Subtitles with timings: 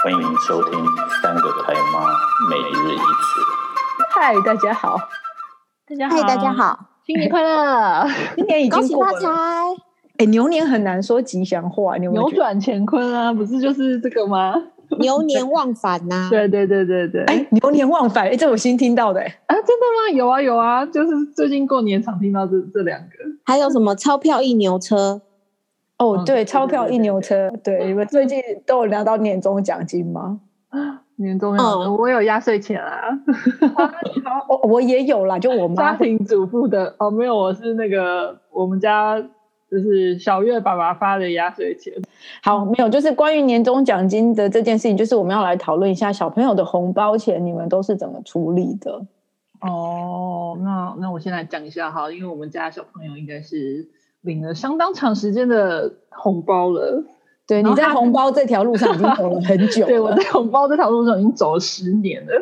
[0.00, 0.72] 欢迎收听
[1.20, 2.14] 三个台妈
[2.48, 3.40] 每日一词。
[4.10, 4.96] 嗨，大家好，
[5.88, 8.06] 大家好，大家好，新年快乐！
[8.36, 9.36] 今年已经过了，恭喜发财！
[10.18, 13.32] 哎，牛年很难说吉祥话，你有有扭转乾坤啊？
[13.32, 14.54] 不是就是这个吗？
[15.00, 16.30] 牛年忘返呐、啊！
[16.30, 17.24] 对对对对对！
[17.24, 20.16] 哎，牛年忘返，哎，这我新听到的，哎啊，真的吗？
[20.16, 23.08] 有啊有啊，就是最近过年常听到这这两个，
[23.44, 25.22] 还有什么钞票一牛车？
[25.98, 30.40] 哦，对，钞票一牛车，对，你们最近都有聊到年终奖金吗？
[31.16, 33.00] 年终奖，我有压岁钱啊，
[34.24, 39.22] 好，我我也有啦，就我妈家庭主妇的哦，没有，我是那个我们家。
[39.70, 41.92] 就是小月爸爸发的压岁钱。
[42.42, 48.92] 好，没有，就是关于年终奖金的这件事情，就是我们要来讨论一下小朋友的红包钱，你们都是怎么处理的？
[49.60, 53.86] 哦，那那我先来讲一下哈，因为我们家小朋友应该是
[54.28, 57.02] 领了相当长时间的红包了。
[57.48, 59.86] 对，你在红包这条路上已经走了很久了。
[59.88, 62.32] 对，我在红包这条路上已经走了十年了。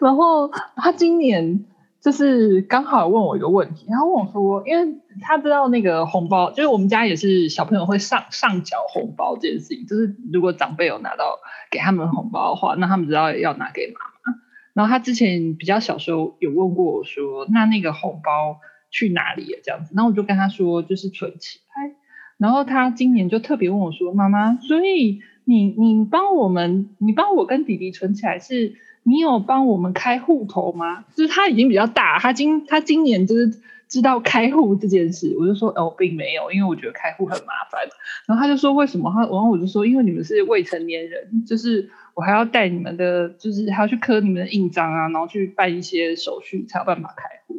[0.00, 1.64] 然后他今年。
[2.04, 11.38] 就是刚好问我一个问题，然后问我说，因为他知道那个红包，就是我们家也是小朋友会上上缴红包这件事情，就是如果长辈有拿到
[11.70, 14.38] 给他们红包的话，那他们知道要拿给妈妈。
[14.74, 18.58] 然后他之前比较小时候有问过我说，那那个红包
[18.94, 19.58] 去哪里了？
[19.64, 21.96] 这样子，然后我就跟他说，就是存起来。
[22.38, 28.76] 然后他今年就特别问我说，妈妈，所以你你帮我们，你帮我跟弟弟存起来是？
[29.06, 31.04] 你有帮我们开户头吗？
[31.14, 37.82] 就是他已经比较大，他今他今年就是知道开户这件事，我就说哦，并没有，因为我觉得开户很麻烦。
[38.26, 39.12] 然后他就说为什么？
[39.12, 47.56] 他然后我就说，因为你们是未成年人，就是我还要带你们的，就是还要去刻你们的印章啊，然后去办一些手续才有办法开户。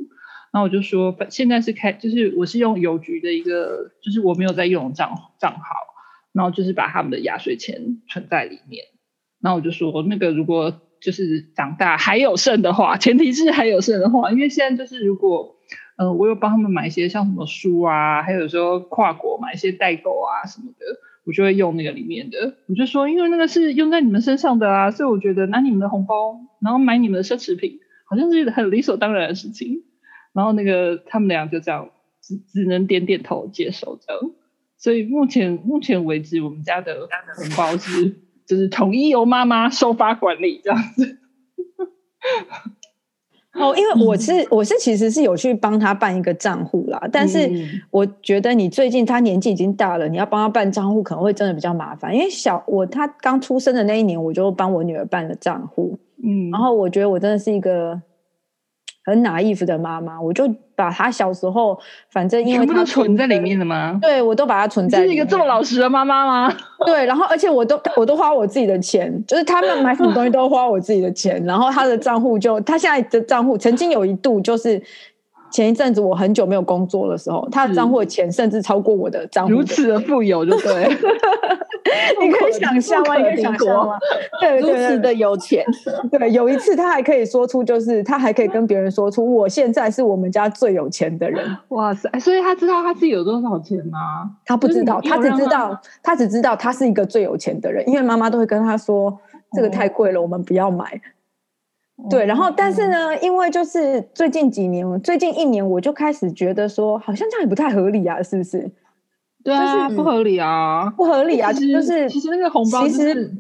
[0.56, 5.76] 然后我就说，现在是开，就是我是用邮局的一个，就是我没有在用账账号，
[6.32, 8.86] 然后就是把他们的压岁钱存在里面。
[9.42, 10.80] 然后我就说，那个如果。
[11.02, 15.58] 就是长大还有剩的话，前提是还有剩的话，因为现在就是如果，
[15.98, 20.86] 呃，我有帮他们买一些像什么书啊，还有说跨国买一些代购啊什么的，
[21.26, 22.56] 我就会用那个里面的。
[22.68, 27.78] 我就说，因为那个是用在你们身上的啊，所以我觉得拿你们的红包，然后买你们的奢侈品，
[28.10, 29.84] 好像是很理所当然的事情。
[30.36, 31.90] 然后那个他们俩就这样，
[32.22, 34.32] 只只能点点头接受这样。
[34.78, 38.14] 所以目前目前为止，我们家的红包是。
[38.48, 41.18] 就是统一由妈妈收发管理这样子。
[43.54, 47.50] 哦，因为我是我是其实是有去帮他办一个账户啦，但是
[47.90, 52.14] 我觉得你最近他年纪已经大了，你要帮他办账户可能会真的比较麻烦。
[52.14, 58.00] 因为小我他刚出生的那一年，我就帮我女儿办了账户，嗯，然后我觉得我真的是一个。
[59.06, 61.78] 很 naive 的妈妈，我就把她小时候，
[62.10, 64.00] 反正因为她存在里面的吗？
[64.02, 65.04] 对，我都把它存在。
[65.04, 66.54] 是一个这么老实的妈妈吗？
[66.86, 74.82] 对，然后而且我都我都花我自己的钱，就是他们买什么东西都花我自己的钱，然后他的账户就他现在的账户曾经有一度就是。
[75.56, 80.90] 前一阵子我很久没有工作的时候，他的账户的钱甚至超过我的账户，如此的富有，就对。
[82.20, 83.16] 你可以想象吗？
[83.16, 83.98] 你可以想象吗？
[84.42, 85.64] 对，如此的有钱。
[86.12, 91.46] 对，有一次他还可以说出，就是他还可以跟别人说出，我现在是我们家最有钱的人。
[91.70, 92.10] 哇塞！
[92.20, 94.30] 所以他知道他自己有多少钱吗？
[94.46, 99.18] 他不知道，他只知道，他只知道他是一个最有钱的人，因为妈妈都会跟他说，
[99.54, 101.00] 这个太贵了，我们不要买。
[102.10, 108.70] 对，然后但是呢，嗯、因为就是最近几年，最近一年，我就开始觉得说，好像这样也不太合理啊，是不是？
[109.44, 113.34] 对啊，不合理啊，不合理啊，其实就是其实那个红包其实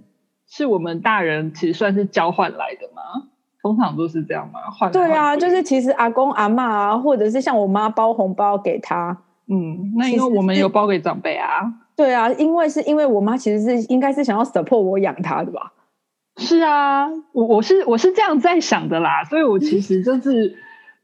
[0.47, 3.27] 是我们大人其实算是交换来的嘛，
[3.61, 4.89] 通常都是这样嘛，换。
[4.91, 9.17] 对啊，就是其实阿公阿嬷啊，或者是像我妈包红包给他，
[9.49, 15.73] 嗯，那因为我们有包给长辈啊，对啊，因为是因为我妈其实是应该是想要 support 我养他的吧。
[16.37, 20.57] 是啊，我我是我是这样在想的啦，所以我其实就是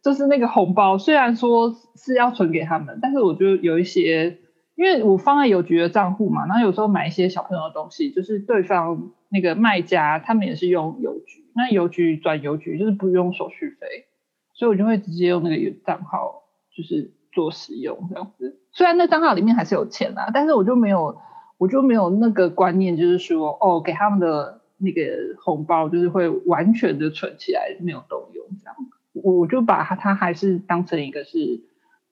[0.04, 4.40] 就是那个红包，虽然说是要存给他们，但是我就有一些，
[4.76, 14.06] 因为我放在邮局的账户嘛，然后有时候买一些小朋友的东西，就是对方那个卖家他们也是用邮局，那邮局转邮局就是不用手续费，
[14.54, 16.44] 所以我就会直接用那个账号
[16.76, 18.60] 就是做使用这样子。
[18.74, 21.18] 虽然那账号里面还是有钱啦，但是我就没有
[21.58, 24.60] 我就没有那个观念，就是说哦给他们的。
[24.82, 25.02] 那个
[25.44, 28.76] 红包就是会完全的存起来，没有动用这样，
[29.14, 31.62] 我就把它，它还是当成一个是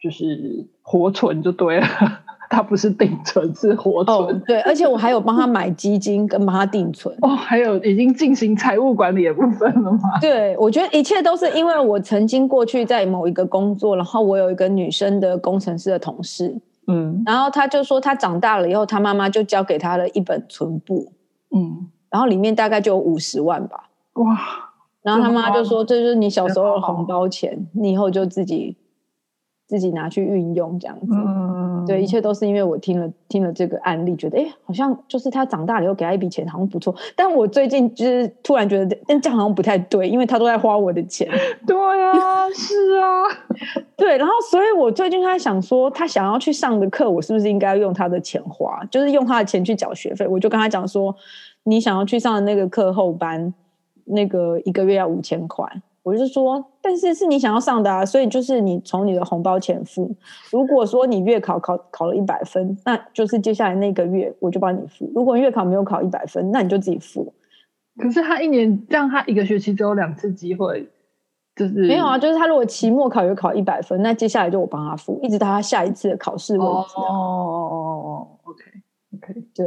[0.01, 1.87] 就是活存就对了，
[2.49, 4.17] 它不是定存，是活存。
[4.17, 7.15] 哦，对，而且我还有帮他买基金跟帮他定存。
[7.21, 9.99] 哦，还有已经进行财务管理的部分了吗？
[10.21, 16.55] 对，我觉得一切都是因为我曾经过去在某一个工作，然后我有一个女生的工程师的同事，
[16.87, 21.13] 嗯，然后他就说他长大了以后，他妈妈就交给他了一本存簿，
[21.55, 21.89] 嗯。
[22.09, 23.89] 然后里面大概就有五十万吧。
[24.13, 24.37] 哇！
[25.01, 28.77] 然后他妈就说：“这就是你小时候的红包钱，你以后就自己。”
[29.69, 36.95] 自己拿去运用这样子，嗯、对，一切都是因为我听了听了这个案例，觉得哎，好像就是他长大了以后给他一笔钱，好像不错。
[37.15, 41.29] 但我最近就是突然觉得，但这样好像不太对，因为他都在花我的钱。
[41.67, 43.21] 对啊，是啊，
[43.95, 44.17] 对。
[44.17, 50.25] 然后，所以我最近在想说，他想要去上的课，我是不是应该要用他的钱花，就是用他的钱去缴学费？
[50.27, 51.15] 我就跟他讲说，
[51.69, 53.53] 你想要去上的那个课后班，
[54.05, 55.65] 那个一个月要五千块。
[56.01, 60.09] 我就说，但是是你想要上的啊，所以就是你从你的红包钱付。
[60.49, 65.11] 如果说你月考考考了一百分，那就是接下来那个月我就帮你付。
[65.13, 67.31] 如果月考没有考一百分，那你就自己付。
[67.97, 70.89] 可是他一年这样，他一个学期只有两次机会，
[71.55, 72.17] 就是没有啊。
[72.17, 76.65] 就是他如果期末考有考一百分，那接下来就我帮他付，一直到他下一次的考试为止。
[76.65, 78.63] 哦哦哦哦，OK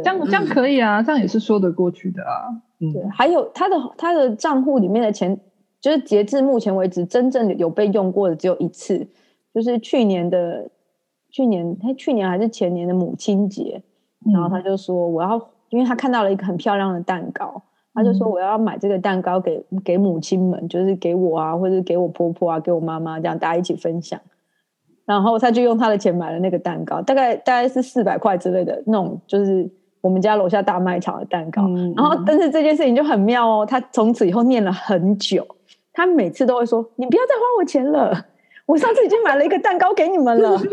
[0.03, 2.49] 这样这样可以啊，嗯、这样也是说得过去的啊。
[2.81, 5.39] 嗯，对，还有他的他的账户里面的钱。
[5.83, 9.05] 就是截至目前为止，真正有被用过的只有一次，
[9.53, 10.71] 就是去年的
[11.29, 13.83] 去年，他去年还是前年的母亲节，
[14.33, 15.37] 然后他就说我要，
[15.71, 17.61] 因为他看到了一个很漂亮的蛋糕，
[17.94, 24.21] 他就说我要买这个蛋糕给给母亲们，就是给我啊，或者给我婆婆啊，给我妈妈，这样大家一起分享。
[25.05, 29.69] 然后他就用他的钱买了那个蛋糕，大概大概是四百块之类的那种，就是
[30.02, 31.62] 我们家楼下大卖场的蛋糕。
[31.96, 35.46] 然后，但是这件事情就很妙哦，他从此以后念了很久。
[35.94, 38.26] 他每次都会说：“你不要再花我钱了，
[38.66, 40.58] 我上次已经买了一个蛋糕给你们了。”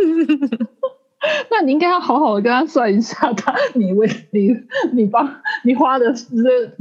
[1.52, 4.56] 那你应该要好好的跟他算一下，他你为你
[4.94, 5.30] 你帮
[5.66, 6.26] 你花的是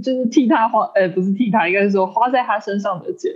[0.01, 3.33] 就是替他花，呃，不是替他，应该是说花在他身上的钱，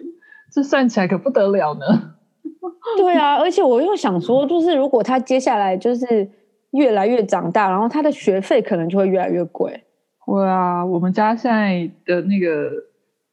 [0.53, 2.13] 这算起来可不得了呢。
[2.97, 6.31] 对啊，而且我又想说，就是如果他接下来就是
[6.73, 9.85] 越来越长大，然后他的学费可能就会越来越贵。
[10.27, 12.71] 对啊，我们家现在的那个。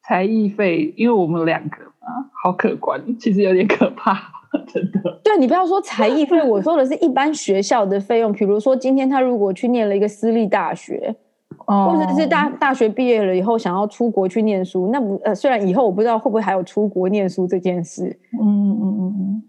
[0.02, 2.08] 才艺费，因为我们两个嘛，
[2.42, 4.18] 好可观，其实有点可怕，
[4.66, 5.20] 真的。
[5.24, 8.34] 对，你不要说才艺费，我说的是一般学校的费用。
[8.34, 11.16] 比如说，今天他如果去念了一个私立大学，
[11.68, 18.06] 哦、或者是大大学毕业了以后想要出国去念书，那不呃，虽然以后我不知道会不会还有出国念书这件事，
[18.42, 19.44] 嗯嗯嗯嗯。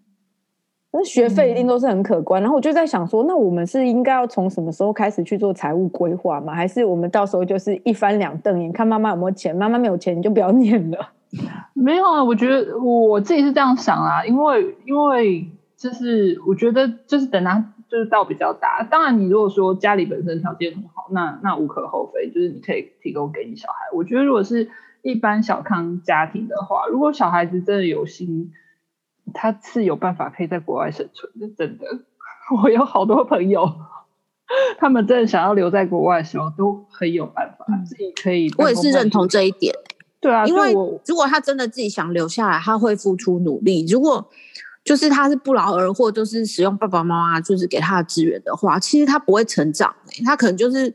[0.93, 6.53] 那学费一定都是很可观，嗯、然后我就在想说，那我们是应该要从什么时候开始去做财务规划吗？
[6.53, 9.55] 还是我们到时候就是一翻两瞪眼，看妈妈有没有钱？
[9.55, 11.11] 妈妈没有钱，你就不要念了。
[11.75, 15.47] 没有啊，我觉得我自己是这样想啊，因为因为
[15.77, 23.77] 就是我觉得就是等他就是到比较大，当然你如果说家里本身条件很好，那那无可厚非，就是你可以提供给你小孩。
[23.95, 24.69] 我觉得如果是
[25.03, 28.51] 一般小康家庭的话，如果小孩子真的有心。
[29.32, 31.87] 他是有办法可以在国外生存的，真的。
[32.62, 33.71] 我有好多朋友，
[34.79, 38.53] 他们真的想要留在国外的时候，都很有办法，自己可以。
[38.59, 39.75] 我也是认同这一点。
[40.21, 40.73] 对啊，因为
[41.06, 43.87] 如果他真的自己想留下来，他会付出努力。
[43.87, 44.29] 如果
[44.85, 49.94] 就是他是不劳而获，就是使用爸爸妈妈就是给他的资源的话，其实他不会成长，
[50.25, 50.94] 他可能就是。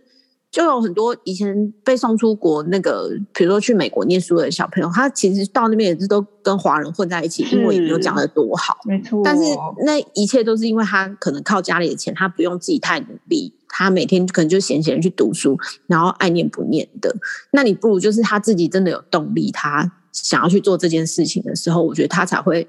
[0.55, 9.21] 就有很多以前被送出国那个，比如说去美国念书的小朋友，他其实到那边也是都跟华人混在一起，英文也没有讲的多好，没错。
[9.21, 9.43] 但是
[9.85, 17.13] 那一切都是因为他可能靠家里的钱，他不用自己太努力，他每天可能就闲闲去读书，然后爱念不念的。
[17.51, 22.65] 那你不如就是他自己真的有动力，他想要去做这件事情的时候，我觉得他才会，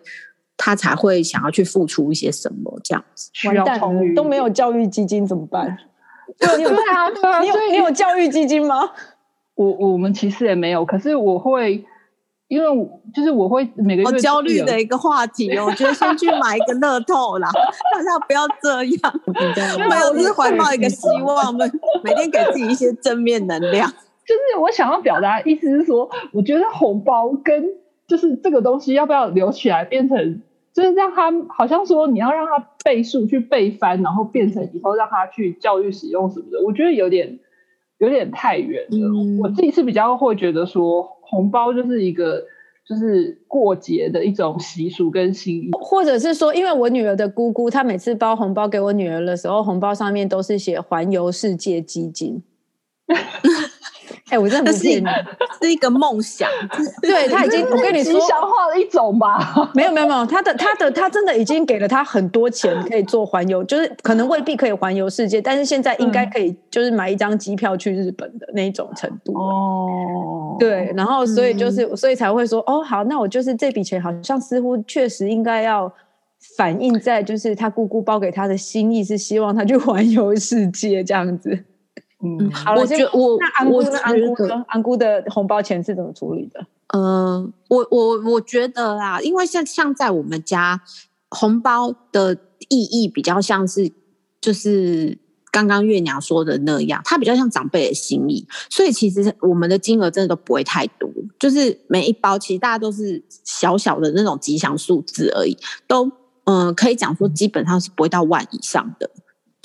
[0.56, 3.30] 他才会想要去付出一些什么这样子。
[3.46, 5.78] 完蛋了，都没有教育基金怎么办？
[6.38, 8.90] 对，对啊，对啊，你有你有教育基金吗？
[9.54, 11.82] 我我们其实也没有，可是我会，
[12.48, 17.48] 因为就是我会每个月好焦虑的一个话题哦，我觉得先去买一个乐透啦，
[17.94, 19.20] 大家不要这样，
[19.88, 23.90] 没有，就是怀抱一个希望，我们每天给自己一些正面能量。
[24.26, 27.64] 就是我想要表达的意思是说，我觉得红包跟
[28.06, 30.42] 就是这个东西要不要留起来变成。
[30.76, 37.38] 就是让他好像说你要让他背数去背翻，然后变成以后让他去教育使用什么的，我觉得有点
[37.96, 39.08] 有点太远了。
[39.08, 42.44] 嗯、我自己是比较会觉得说，红包就是一个
[42.86, 52.42] 就是过节的一种习俗跟心意，或者是说，因为我女儿的姑姑，她每次包红包给我女儿的时候，红包上面都是写环游世界基金。
[54.26, 54.88] 哎、欸，我真的不是，
[55.62, 56.48] 是一个梦想。
[57.00, 59.70] 对，他已经，我跟你说，吉祥话的一种吧。
[59.72, 69.32] 没有没有没有，他的他的他真的已经给了他很多钱，可以做环游，就是可能未必可以环游世界，但是现在应该可以，就是买一张机票去日本的那一种程度。
[69.38, 75.92] 哦，对，然后所以就是，嗯、所以才会说，哦，好，那我就是这笔钱，好像似乎确实应该要
[76.56, 81.64] 反映在，就是他姑姑包给他的心意，是希望他去环游世界这样子。
[82.24, 83.80] 嗯，好了，我觉我那安姑？
[84.02, 84.44] 安姑？
[84.68, 86.66] 安姑的红包钱是怎么处理的？
[86.88, 90.80] 呃，我我我觉得啦，因为像像在我们家，
[91.28, 92.36] 红包的
[92.68, 93.92] 意义比较像是，
[94.40, 95.18] 就是
[95.50, 105.54] 刚刚月娘说的那样，它比较像长辈的心意，所以其实我们的金额真的都不会太多，就是每一包其实大家都是小小的那种吉祥数字而已，
[105.86, 106.06] 都
[106.44, 109.10] 嗯、呃、可以讲说基本上是不会到万以上的。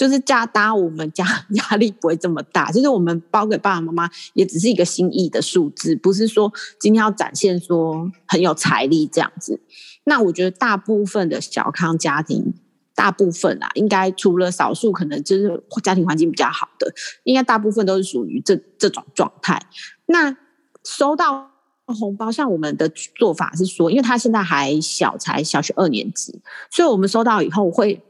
[0.02, 9.62] 就是加大我们家 压力不会这么大，就是我们包给爸爸妈妈也只是一个心意的数字，不是说今天要展现说很有财力这样子。
[10.06, 12.52] 那我觉得大部分的小康家庭，
[12.96, 16.92] 大部分啊，应该除了少数可能就是家庭环境比较好的，
[17.24, 19.62] 应该大部分都是属于这这种状态。
[20.08, 20.36] 那
[20.84, 21.52] 收到
[21.86, 26.42] 红包，像我们的做法是说，因为他现在还小，才小学二年级，
[26.72, 28.02] 所以我们收到以后会。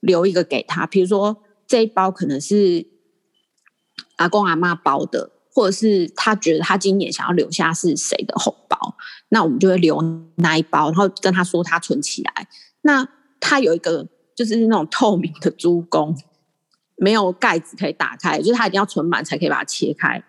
[0.00, 2.86] 留一个给他，比如说这一包可能是
[4.16, 8.96] 阿公阿妈包的，或者是他觉得他今年想要留下是谁的红包，
[9.30, 10.00] 那我们就会留
[10.36, 12.48] 那一包，然后跟他说他存起来。
[12.82, 13.08] 那
[13.40, 16.16] 他有一个就是那种透明的猪公，
[16.96, 20.22] 没有盖子可以打开，就是他一定要存满才可以把它切开，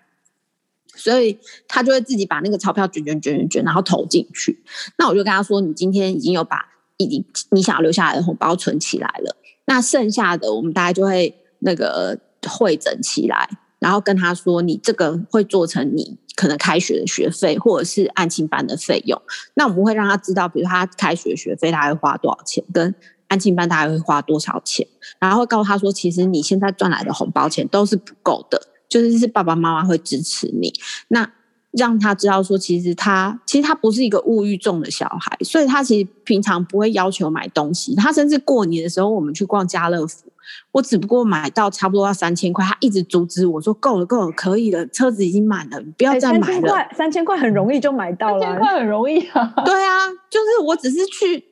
[0.95, 4.63] 所以他就会自己把那个钞票卷卷卷卷卷，然后投进去。
[4.97, 9.35] 那我就跟他说，你今天已经有把已经你想要留下来的红包存起来了。
[9.67, 12.17] 那剩下的我们大家就会那个
[12.49, 13.47] 汇整起来，
[13.77, 19.21] 然后跟他说，你这个会做成你可能开学的学费，或者是安亲班的费用。
[19.53, 22.95] 那我们会让他知道，比如他开学学费他会花多少钱，跟
[23.27, 24.87] 安亲班大概会花多少钱，
[25.19, 30.73] 然后会告诉他说，其实你现在赚来的红包钱都是不够的，就是是爸爸妈妈会支持你。
[31.09, 31.29] 那
[31.71, 37.93] 让他知道说，其实他其实他不是一个物欲重的小孩，所以他其实平常不会要求买东西。
[37.95, 40.31] 他甚至过年的时候，我们去逛家乐福，
[40.71, 46.45] 我只不过买到差不多要三千块，他一直阻止我说够了够了，可以了，车子已经满了，你不要再买了。
[46.45, 49.53] 三千块，三千块很容易就买到了，三千块很容易啊。
[49.65, 51.43] 对啊，就是我只是去，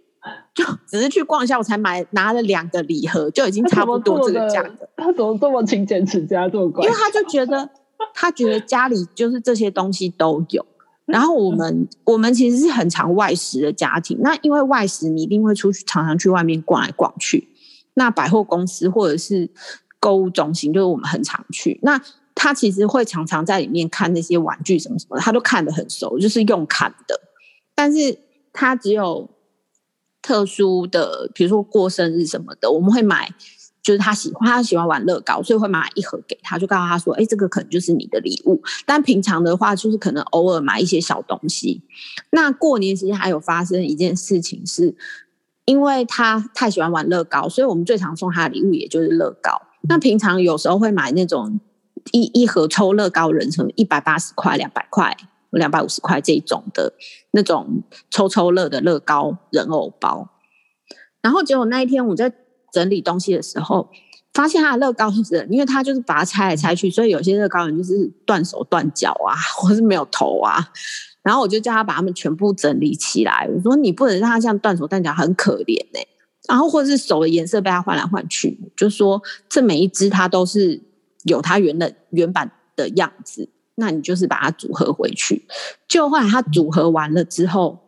[0.55, 4.87] 就只是去逛一下，我才买拿了两个礼盒，就已经差不多这个价格。
[4.95, 6.85] 他怎么这么勤俭持家，这么乖？
[6.85, 7.69] 因为他就觉得。
[8.13, 10.65] 他觉得家里就是这些东西都有，
[11.05, 14.17] 然后我们我们其实是很常外食的家庭。
[14.21, 17.49] 那因为外食，你一定会出去，常常去外面逛来逛去。
[17.95, 19.49] 那百货公司或者是
[19.99, 21.79] 购物中心，就是我们很常去。
[21.83, 22.01] 那
[22.33, 27.19] 他其实会常常在里面看那些玩具什么什么的，他都看得很熟，就是用看的。
[27.73, 28.17] 但是
[28.51, 29.29] 他只有
[30.21, 33.33] 特殊的，比如说过生日什么的，我们会买。
[33.85, 41.83] 就是他喜欢，他喜欢玩乐高，所以会买一盒给他，就告诉他说：“哎，这个可能就是你的礼物。”但平常的话，就是可能偶尔买一些小东西。
[42.31, 44.95] 那过年时间还有发生一件事情是，
[45.65, 49.61] 因为他太喜欢玩乐高，所以我们最常送他的礼物也就是乐高。
[49.87, 51.59] 那平常有时候会买那种
[52.11, 55.15] 一一盒抽乐高人成一百八十块、两百块、
[55.51, 56.91] 两百五十块这种的
[57.29, 60.31] 那种抽抽乐的乐高人偶包。
[61.21, 62.33] 然后结果那一天我在。
[62.75, 63.89] 整理东西的时候，
[64.33, 70.73] 发现他的乐高人，因为他就是把它拆来拆去，所以有些乐高人就是断手断脚啊， 或是没有头啊。
[71.23, 73.49] 然后我就叫他把他们全部整理起来。
[73.55, 75.99] 我说你不能让他这样断手断脚，很可怜呢、
[76.49, 80.81] 然后或者是手的颜色被他换来换去，就说这每一只它都是
[81.23, 85.47] 有它原的原版的样子，那你就是把它组合回去。
[85.87, 87.79] 就后来他组合完了之后，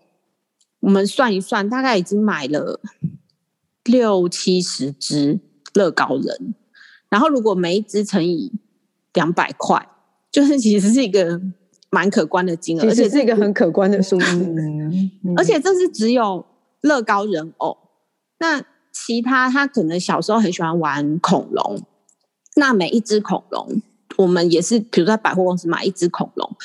[0.79, 2.79] 我们算一算，大概已经买了。
[3.87, 5.39] 六七十只
[5.73, 6.53] 乐高人，
[7.09, 8.51] 然后如果每一只乘以
[9.13, 9.87] 两百块，
[10.31, 11.41] 就是其实是一个
[11.89, 14.55] 蛮可观的金额，而且是一个很可观的数字。
[15.35, 16.45] 而且这是只有
[16.81, 17.77] 乐高人偶，
[18.39, 21.81] 那其他他可能小时候很喜欢玩恐龙，
[22.55, 23.81] 那每一只恐龙，
[24.17, 26.55] 我们也是，比如在百货公司买一只恐龙，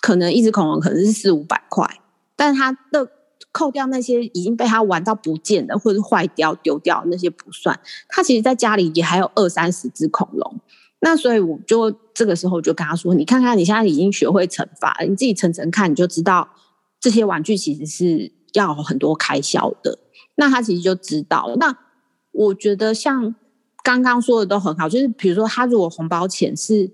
[0.00, 1.88] 可能一只恐龙可能是四五百块，
[2.36, 3.08] 但是他的。
[3.52, 7.78] 扣掉那些已经被他玩到不见的，或者坏掉丢掉那些不算，
[8.08, 10.60] 他其实在家里也还有二三十只恐龙。
[11.00, 16.48] 那所以我就这个时候就跟他说：“你看看，你现在已经学会惩罚了，你自己乘乘看，你就知道
[16.98, 19.98] 这些玩具其实是要很多开销的。”
[20.36, 21.56] 那他其实就知道了。
[21.56, 21.76] 那
[22.30, 23.34] 我觉得像
[23.82, 26.90] 刚刚说的都很好，就是比如说他如果红包钱是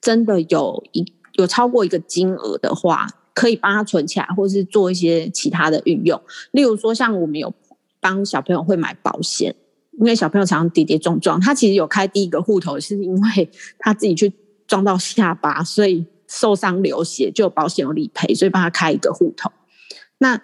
[0.00, 3.08] 真的有一有超过一个金额的话。
[3.36, 6.18] 可以帮他存起来，或是做一些其他的运用。
[6.52, 7.52] 例如说，像我们有
[8.00, 9.54] 帮小朋友会买保险，
[9.98, 14.32] 因为小朋友常常跌跌撞撞，他其实有开第一个户头，是因为 他自己去
[14.66, 19.52] 撞到下巴，所以受伤流血，就有保险有理赔，所以帮他开一个户头。
[20.16, 20.40] 那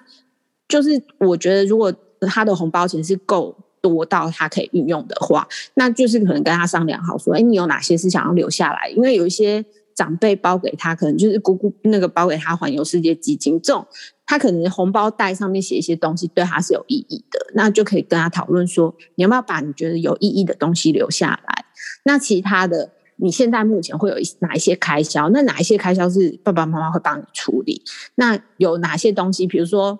[0.68, 8.90] 就是我觉得，如果他的红包钱是够多到他可以运用的话，那就是可能跟他商量好说，哎，你有哪些是想要留下来？
[8.90, 13.86] 因为有一些长辈包给他，可能就是姑姑那个包给他环游世界基金这种，
[14.26, 21.64] 他可能红包袋上面写一些东西对他是有意义的，那就可以跟他讨论说，你要不要把你觉得有意义的东西留下来？
[22.04, 25.28] 那其他的，你现在目前会有哪一些开销？
[25.30, 27.82] 那哪一些开销是爸爸妈妈会帮你处理？
[28.14, 29.46] 那有哪些东西？
[29.46, 29.98] 比如说，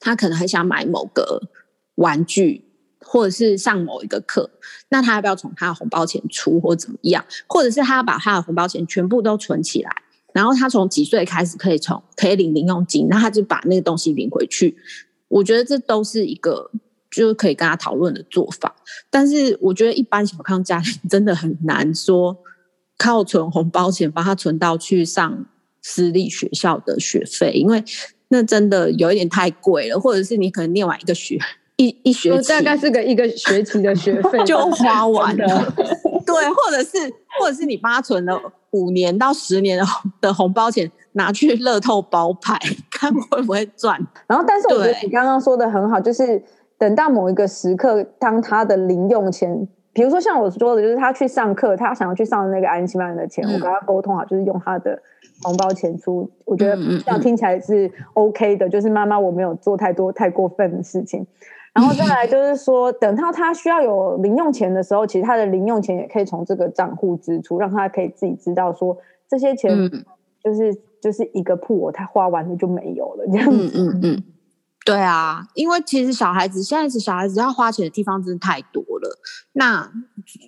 [0.00, 1.42] 他可能很想买某个
[1.96, 2.64] 玩具。
[3.04, 4.50] 或者是上某一个课，
[4.88, 7.24] 那他要不要从他的红包钱出，或怎么样？
[7.46, 9.90] 或者是他要把他的红包钱全部都存起来，
[10.32, 14.76] 然后他从几岁开始可以从可以领零用金，那他就把那个东西领回去。
[15.28, 16.70] 我觉得这都是一个
[17.10, 18.74] 就是可以跟他讨论的做法。
[19.10, 22.36] 但是我觉得一般小康家庭真的很难说
[22.96, 25.46] 靠存红包钱帮他存到去上
[25.82, 27.82] 私立学校的学费，因为
[28.28, 31.38] 那真的有一点太贵了，或者是你可能念完一个学。
[31.76, 35.46] 一一学期大概是个一个学期的学费 就花完了，
[36.24, 36.98] 对，或者是
[37.38, 38.40] 或者是你妈存了
[38.70, 39.84] 五年到十年的
[40.20, 42.56] 的红包钱，拿去乐透包牌，
[42.92, 43.98] 看会不会赚。
[44.28, 46.40] 然后，但是我觉得你刚刚说的很好，就是
[46.78, 54.96] 等到某一个时刻，当他的零用钱，比如说像我说的，就是他去上课，他想要去上那个安亲班的钱，嗯、我跟他沟通好，就是用他的
[55.42, 56.30] 红包钱出。
[56.44, 61.26] 我觉得这样听起来是 OK 的，嗯嗯嗯就是妈妈我没有做太多太过分的事情。
[61.74, 68.96] 然后再来就是说，等到他需要有零用钱的时候，其实他的零用钱也可以从这个账户支出，让他可以自己知道说
[69.28, 69.90] 这些钱
[70.42, 73.56] 就是、嗯、就是一个铺，他花完了就没有了这样子。
[73.56, 74.24] 嗯嗯嗯，
[74.84, 79.18] 对啊，因为其实小孩子现在是小孩子要花钱的地方真的太多了。
[79.54, 79.90] 那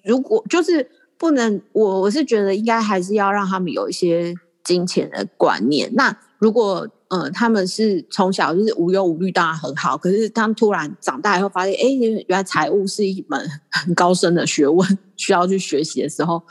[0.05, 5.91] 如果就是不能，我我是觉得应该还是要让他们有一些金钱的观念。
[5.95, 9.97] 那如果嗯，他们是从小就是无忧无虑，当然很好。
[9.97, 16.43] 可是他们突然长大以后，发现，哎，原来财务是一门很高深的学问， 需要去学习的时候，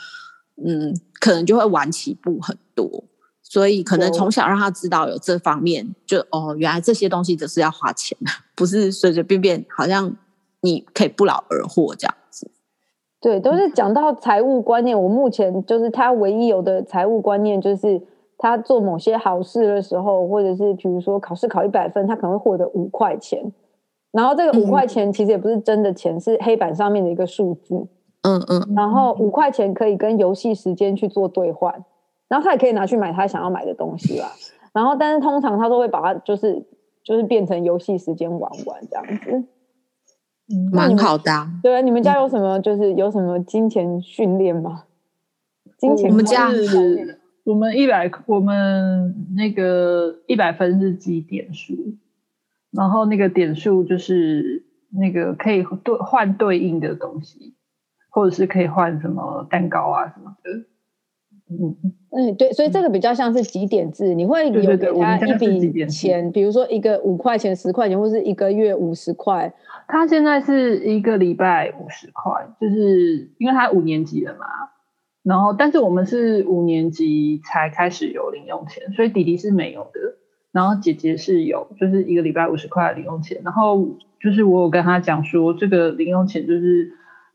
[0.65, 3.03] 嗯，可能就会晚起步很多。
[3.43, 8.17] 所以，可能从小让他知道有这方面，就哦，原来这些东西只是要花钱，
[8.55, 10.15] 不是随随便便，好像
[10.61, 12.49] 你可以不劳而获这样子。
[13.19, 14.97] 对，都是讲到财务观念。
[14.97, 18.01] 我目前就是他唯一有的财务观念就是。
[18.37, 23.51] 他做某些好事的时候，或者是比如说考试考一百分，他可能会获得五块钱。
[24.11, 27.87] 然后这个五块钱其实也不是真的钱，嗯、是黑板上面的一个数字。
[28.21, 28.73] 嗯嗯。
[28.75, 31.83] 然后五块钱可以跟游戏时间去做兑换，
[32.27, 34.31] 然后他也可以拿去买他想要买的东西啦。
[34.73, 36.65] 然后，但是通常他都会把它就是
[37.03, 39.31] 就是变成游戏时间玩玩这样子。
[40.49, 41.49] 嗯，蛮好的、啊。
[41.63, 44.83] 对啊，你们家有什么就是有什么金钱训练吗？
[45.77, 46.49] 金钱我们家。
[47.45, 51.95] 我们一百，我们那个一百分是积点数，
[52.71, 57.55] 然后那个点数就是那个可以对换对应的东西，
[58.09, 60.65] 或者是可以换什么蛋糕啊什么的。
[61.47, 61.77] 嗯
[62.09, 69.53] 嗯，对，所以这个比较像是几点制，你会有给他一笔钱，比如说一个五块钱、十块钱，或是一个月五十块。
[69.87, 74.47] 他现在是一个礼拜五十块，就是因为他五年级了嘛。
[75.25, 80.17] 然后，但是我们是五年级才开始有零用钱，所以弟弟是没有的。
[80.51, 83.41] 然后姐姐是有，就是一个礼拜五十块零用钱。
[83.43, 86.91] 然后就是我有跟他讲说，这个零用钱就是，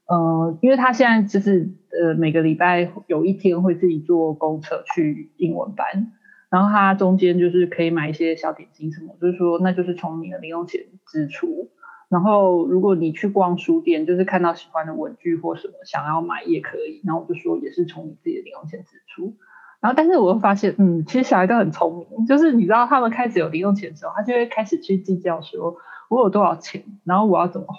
[0.06, 6.12] 呃，因为他现在就是呃每个礼拜有一天会自己坐公车去英文班，
[6.48, 11.68] 然后他中间就是可以买一些小点心什么，就是说那就是从你的零用钱支出。
[12.10, 17.00] 然后，如果你去逛书店，就是看到喜欢的文具或什么想要买也可以。
[17.04, 19.36] 然后我就说，也是从你自己的零用钱支出。
[19.80, 25.76] 然后，但是我会发现，嗯，其实小孩都很聪明，就是你知道，他们开始有零用钱的时候，他就会开始去计较说，
[26.08, 27.78] 我有多少钱，然后我要怎么花。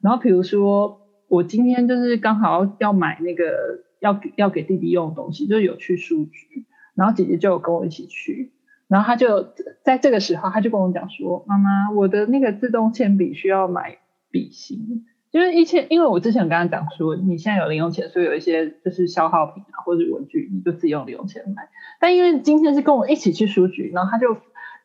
[0.00, 8.52] 然后，比如说，我今天就是刚好要买那个要要给弟弟用的东西，就是有去书局，然后姐姐就有跟我一起去。
[8.88, 13.98] 然后他就在这个时候，他就跟我讲说：“妈妈，我的那个自动铅笔需要买
[14.30, 21.68] 笔芯，就是一千，因为我之前跟他讲说，你现在有零用钱，所以有一些就是消耗品啊或者文具，你就自己用零用钱买。
[21.98, 24.36] 但因为今天是跟我一起去书局，然后他就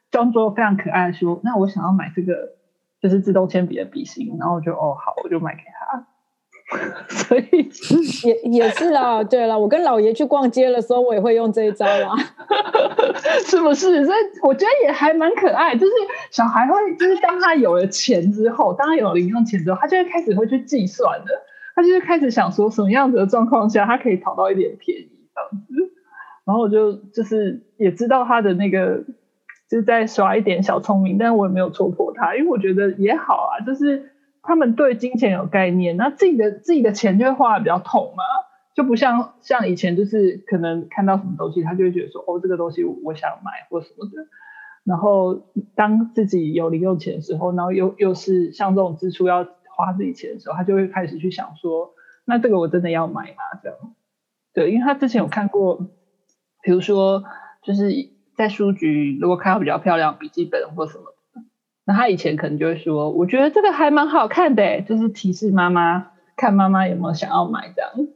[0.10, 2.56] 装作非常可爱的说：那我想要买这个
[3.02, 6.08] 就是自动铅笔的笔芯，然后我就哦好，我就买给他。”
[7.10, 7.70] 所以
[8.24, 12.16] 也也是啦，对啦，我跟老爷去逛街的时候，我也会用这一招啦，
[13.46, 14.06] 是不是？
[14.06, 15.92] 所以我觉得也还蛮可爱，就是
[16.30, 21.32] 小孩会，就是当他有了钱之后，当他有了零用钱之后，他就会开始会去计算的，
[21.76, 25.74] 他就是开始想说什么样子的状况下，他可以讨到一点便宜这样子。
[26.46, 29.04] 然后我就就是也知道他的那个
[29.70, 34.11] 就是在耍一点小聪明，但是我也没有戳破他，因为我觉得也好啊，就是。
[34.44, 38.24] 他们对金钱有概念，那自己的自己的钱就会花的比较痛嘛，
[38.76, 44.28] 就不像像以前就是可能看到什么东西，他就会觉得说哦，这个东西我想买或什么的。
[44.84, 45.44] 然后
[45.76, 49.46] 当自己有零用钱的时候，然后又又是像这种支出要
[49.78, 51.92] 花自己钱的时候，他就会开始去想说，
[52.26, 53.60] 那这个我真的要买吗？
[53.62, 53.78] 这样，
[54.56, 55.88] 对，因为他之前有看过，
[56.64, 57.24] 比如说
[57.62, 57.92] 就是
[58.36, 61.14] 在书局如果看到比较漂亮笔记本或什么，
[61.92, 68.08] 那他以前可能就会说，我觉得这个还蛮好看的，就是提示妈妈看妈妈有没有想要买这样。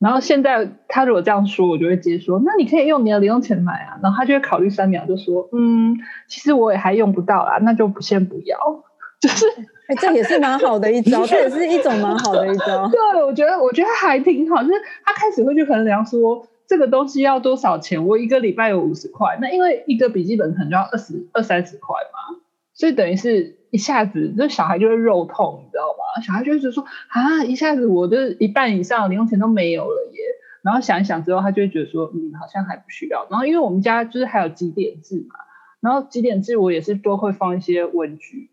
[0.00, 4.00] 然后现在他如果这样说，我就会接说，那你可以用你的零用钱买啊。
[4.02, 8.58] 然后他就会考虑三秒，就说，嗯，其实我也还用不到啦，那就先不要。
[9.20, 9.46] 就是，
[9.86, 12.88] 哎，这也是蛮好的一招， 这也是一种蛮好的一招。
[12.88, 18.06] 对，我觉得我觉得还挺好，就是他开始会去衡量说这个东西要多少钱。
[18.06, 22.39] 我一个礼拜有五十块，那因为一个笔记本可能就要二十二三十块嘛，
[22.80, 23.60] 所以等于是。
[23.72, 26.20] 一下子，这小孩就会肉痛，你知道吗？
[26.26, 30.18] 小孩就会觉得说啊，一下子我的一半以上零用钱都没有了耶。
[30.62, 33.28] 然后想一想之后，他就会觉得说，嗯，好像还不需要。
[33.30, 35.36] 然后因为我们家就是还有集点制嘛，
[35.78, 38.50] 然后集点制我也是都会放一些文具，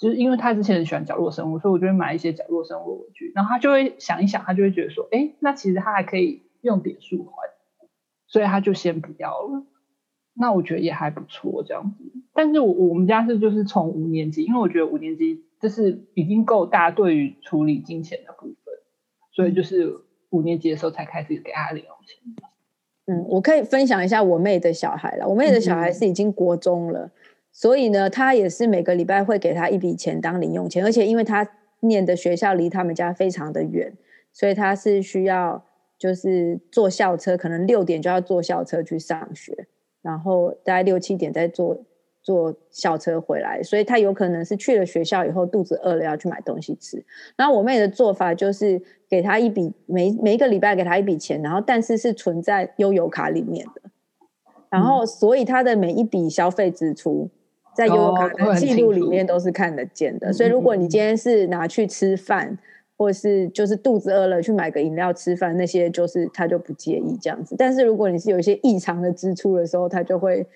[0.00, 3.30] 就是因为他之前很喜欢角落生物，所以我就会买一些角落生物文具。
[3.36, 7.48] 然后他就会想一想，他就会觉得说，哎，那其实他还可以用点数换，
[8.26, 9.62] 所以他就先不要了。
[10.38, 12.04] 那我觉得也还不错，这样子。
[12.34, 18.74] 但是我我们家是就是从五年级，因为我觉得五年级就是已经够大，对于处理金钱的部分，
[19.32, 19.96] 所以就是
[20.30, 22.18] 五年级的时候才开始给他零用钱。
[23.06, 25.26] 嗯，我可以分享一下我妹的小孩了。
[25.26, 27.10] 我妹的小孩是已经国中了，嗯、
[27.52, 31.48] 所以呢，他也是每个礼拜会给他一笔钱当零用钱，而且因为他
[31.80, 33.96] 念的学校离他们家非常的远，
[34.32, 35.64] 所以他是需要
[35.96, 39.68] 就是坐校车，可能六点就要坐校车去上学。
[40.06, 41.76] 然后大概六七点再坐
[42.22, 47.04] 坐校车回来，所以他有可能是去了学校以后肚子饿了要去买东西吃。
[47.34, 53.82] 然后我妹的做法就是给他一笔每每一个礼拜给他一笔钱，然后但是是存在悠游卡里面的。
[54.70, 57.28] 然后所以他的每一笔消费支出
[57.74, 60.32] 在悠游卡的记录里面都是看得见的。
[60.32, 62.56] 所以如果你今天是拿去吃饭。
[62.96, 67.54] 或是就是肚子饿了去买个饮料吃饭，那些就是他就不介意这样子。
[67.58, 70.46] 但是如果你是有一些异常的支出的时候，他就会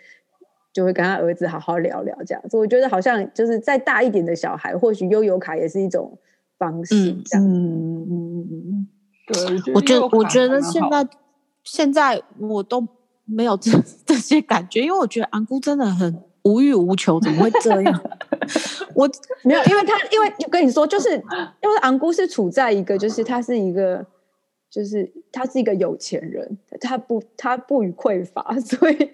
[0.73, 2.57] 就会跟他儿子好好聊聊这样子。
[2.57, 6.17] 我觉得好像就是再大一点的小孩，或许悠游卡也是一种
[6.57, 7.47] 方式这样。
[7.47, 8.89] 嗯嗯嗯，
[9.27, 11.09] 对，我觉得我觉得现在
[11.63, 12.87] 现在我都
[13.27, 13.71] 没有这
[14.07, 16.23] 这些感觉，因为我觉得安姑真的很。
[16.43, 18.03] 无欲无求，怎么会这样？
[18.95, 19.09] 我
[19.43, 24.05] 没有，因为他，因为 跟你说，就是因为昂姑是处在一个，就是他是一个，
[24.71, 29.11] 就是他是一个有钱人，他不，他不予匮乏， 所以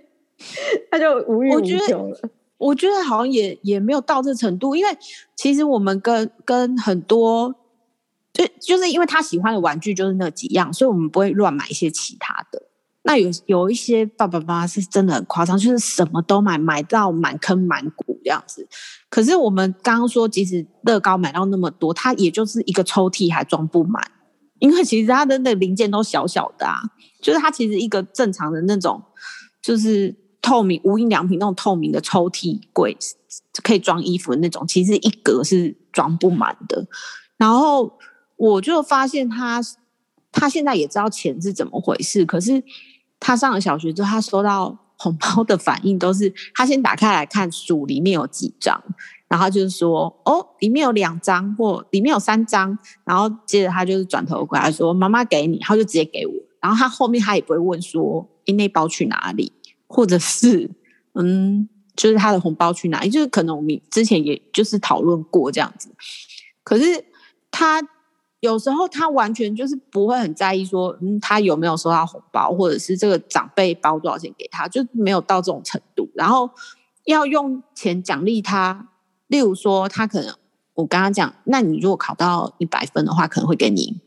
[0.90, 2.20] 他就无欲无求了。
[2.58, 4.90] 我觉得好像也也没有到这程度，因为
[5.34, 7.54] 其实我们跟跟很多，
[8.32, 12.62] 就就是因为他喜欢的玩具就是那几样，所以我们不会乱买一些其他的。
[13.08, 18.66] 那有有一些爸爸妈妈是真的很夸张，就是什么都买，买到满坑满谷这样子。
[19.08, 24.02] 可是我们刚刚说，即使乐高买到那么多，它也就是一个抽屉还装不满，
[24.58, 26.80] 因为其实它的那零件都小小的啊。
[27.22, 29.00] 就是它其实一个正常的那种，
[29.62, 32.98] 就是透明无印良品那种透明的抽屉柜，
[33.62, 36.88] 可以装衣服的那种，其实一格是装不满的。
[37.36, 37.96] 然后
[38.36, 39.62] 我就发现他，
[40.32, 42.64] 他现在也知道钱是怎么回事，可是。
[43.20, 48.82] 他上了小学之后，他收到红包的反应都是，他先打开来看数里面有几张，
[49.28, 59.52] 然后就是说，哦，里面有两张或里面有三张，然后接着他就是转头过来说，妈妈给你，他就直接给我，然后他后面他也不会问说，诶，那包去哪里，
[59.86, 60.70] 或者是，
[61.14, 65.94] 嗯，就是他的红包去哪里，就是可能我们之前也就是讨论过这样子，
[66.62, 67.04] 可是
[67.50, 67.82] 他。
[68.40, 76.08] 有时候他完全就是不会很在意说，嗯，他有没有收到红包，或者是这个长辈包多少钱给他，就没有到这种程度。
[76.14, 76.50] 然后
[77.04, 78.88] 要用钱奖励他，
[79.26, 80.36] 例如说他可能
[80.74, 84.00] 我刚刚讲，那你如果考到一百分的话，可能会给你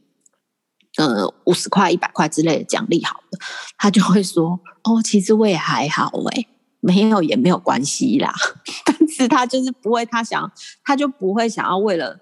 [0.97, 3.39] 呃五十块、一百块之类的奖励，好的，
[3.77, 6.47] 他就会说，哦，其实我也还好诶，
[6.79, 8.31] 没有也没有关系啦。
[8.85, 10.51] 但是他就是不会，他想
[10.83, 12.19] 他就不会想要为了。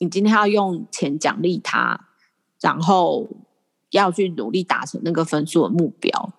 [0.00, 2.08] 你今天要用钱奖励他，
[2.62, 3.28] 然后
[3.90, 6.32] 要去努力达成那个分数的目标，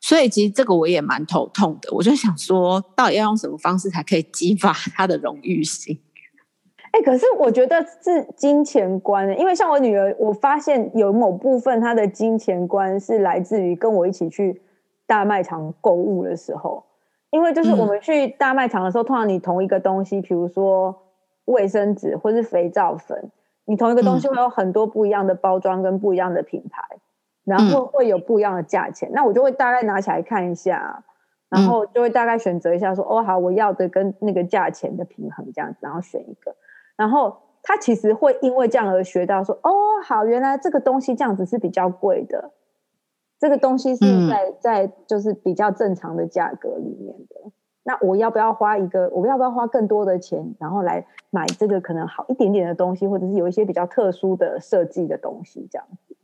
[0.00, 1.94] 所以其实这个我也蛮头痛的。
[1.94, 6.00] 我就想说，到底要用什么方式才可以激发 他的荣誉心？
[6.90, 14.60] 哎、欸，可是我觉得是金钱观，因为像我女儿，我发现有某部分她的金钱观是来自于跟我一起去
[15.06, 16.84] 大卖场购物的时候，
[17.30, 21.00] 因为就是我们去大卖场的时候，嗯、通常你同一个东西，比如说。
[21.46, 23.30] 卫生纸或是肥皂粉，
[23.66, 27.00] 你同一个东西会有很多不一样的包装跟不一样的品牌，嗯、
[27.44, 29.10] 然后会有不一样的价钱。
[29.12, 31.04] 那我就会大概拿起来看一下，
[31.50, 36.56] 然后就会大概选择一下说，说、嗯、哦好，我要的跟那个价钱的平衡这样子，然后选一个。
[36.96, 39.70] 然后他其实会因为这样而学到说，哦
[40.02, 42.52] 好，原来这个东西这样子是比较贵的，
[43.38, 47.50] 这个东西是在、嗯、在就是比较正常的价格里面的。
[47.84, 49.08] 那我要不要花一个？
[49.10, 56.16] 我要不要花更多的钱，然后来买这个可能好一点点的东西，或者是有一些比较特殊的设计的东西，这样子？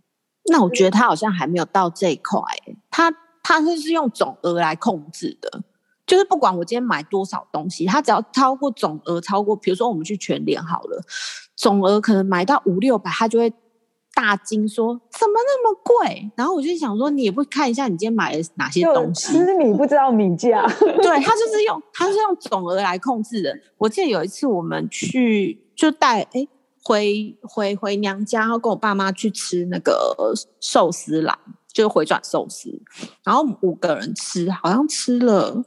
[0.47, 2.41] 那我觉得他好像还没有到这一块，
[2.91, 5.63] 他他是是用总额来控制的，
[6.07, 11.03] 就是不管我今天买多少东西，他只要超过总额，超过，比如说我们去全联好了，
[11.55, 13.53] 总额可能买到五六百，他就会。
[14.15, 19.33] 大惊说：“怎么那么贵？”然后我就想说：“你也不看一下你今天买了哪些东西？
[19.33, 20.67] 吃米不知道米价。
[21.03, 23.57] ”对，他就是用他是用总额来控制的。
[23.79, 26.47] 我记得有一次我们去就带哎
[26.83, 31.39] 回回回娘家，然后跟我爸妈去吃那个寿司啦，
[31.73, 32.83] 就是回转寿司，
[33.25, 35.65] 然后五个人吃，好像吃了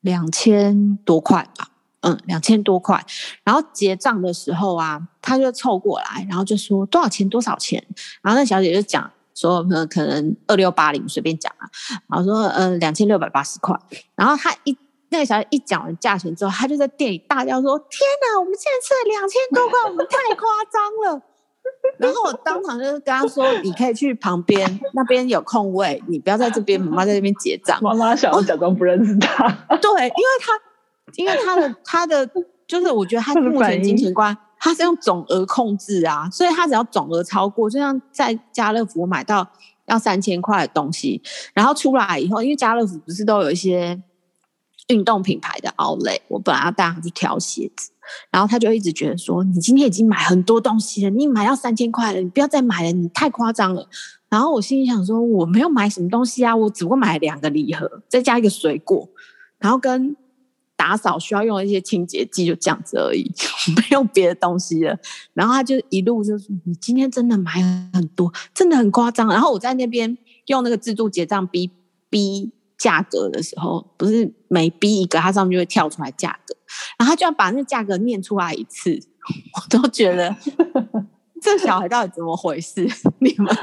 [0.00, 1.68] 两千多块吧。
[2.06, 3.04] 嗯，两千多块，
[3.42, 7.28] 然后结账的时候啊，他就凑过来，然后就说多少钱？
[7.28, 7.84] 多少钱？
[8.22, 11.66] 然后那小姐就讲说，可能二六八零，随便讲啊，
[12.08, 13.76] 然后说嗯，两千六百八十块。
[14.14, 21.22] 然后他一那个小姐一讲完价钱之后，他就在店里大叫说：“天哪，我们现在吃了两千多块，我们太夸张了。”
[21.98, 29.48] 然后我当场就是跟他说：“你可以去旁边，那边有空位，你不要在这边，妈妈在这边结账。”妈妈想要假装不认识他，
[29.82, 30.52] 对，因为他。
[31.16, 32.26] 因为他的 他的
[32.66, 39.48] 就是，我觉得他目前金钱观，他是用总额控制啊，所以他只要总额超过，就像在家乐福买到
[39.86, 41.22] 要三千块的东西，
[41.54, 44.02] 然后出来以后，因为家乐福不是都有一些
[44.88, 47.90] 运动品牌的 outlet，我本来要带他去挑鞋子，
[48.32, 53.88] 然后他就一直觉得说，你今天已经买很多东西了，你买到三千块了，你不要再买了，你太夸张了。
[54.28, 59.08] 然后我心里想说，我没有买什么东西啊，我只不过买了两个礼盒，再加一个水果，
[59.60, 60.16] 然后跟。
[60.76, 63.32] 打扫需要用一些清洁剂，就这样子而已，
[63.76, 64.96] 没有别的东西了。
[65.32, 67.50] 然后他就一路就说：“你今天真的买
[67.92, 71.70] 很多，真的很夸张。”然后我在那边用那个自助结账逼
[72.10, 76.54] 逼价格的时候，不是每逼一个，它上面就会跳出来价格。
[76.98, 79.00] 然后他就要把那价格念出来一次，
[79.56, 80.36] 我都觉得
[81.40, 82.86] 这小孩到底怎么回事？
[83.20, 83.56] 你们。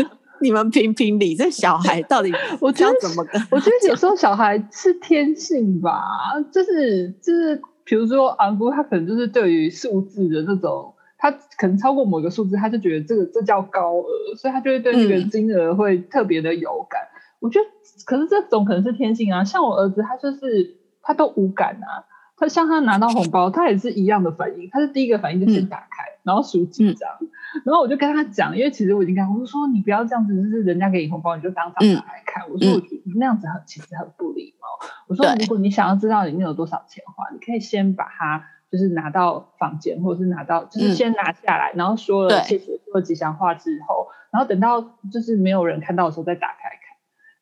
[0.44, 3.42] 你们评评理，这小孩到底 我觉得怎么跟？
[3.50, 6.04] 我觉得有时候小孩是天性吧，
[6.52, 17.02] 就是就是，比如说昂姑，他可能就是对于数字的那种，他可能超过某个数字，他就觉得这个这叫高额，所以他就会对那个金额会特别的有感。
[17.02, 17.66] 嗯、我觉得，
[18.06, 19.44] 可是这种可能是天性啊。
[19.44, 22.06] 像我儿子，他就是他都无感啊。
[22.36, 27.10] 他像他拿到红包，他也是一样的反应，他是第一个反应就是打开，嗯、然后数几张。
[27.22, 27.30] 嗯
[27.66, 32.44] 然后我就跟他讲，因为其实我已经跟他，我就说你不要这样子，就是人家给你红包，你就当场打开看。
[32.48, 34.68] 嗯、我说我觉得那样子很其实很不礼貌。
[35.08, 44.82] 我说如果你想要知道里面有多少钱的话，你可以先把它就是拿到房间，或者是拿到就是先拿下来，嗯、然后说了谢谢，说了吉祥话之后，然后等到
[45.12, 46.80] 就是没有人看到的时候再打开看。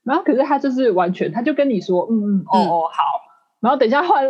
[0.03, 3.30] 然后可是他就是完全，他就跟你说，嗯嗯哦哦好。
[3.61, 4.27] 然后等一下换，